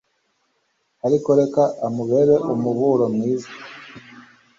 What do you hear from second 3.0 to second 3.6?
mwiza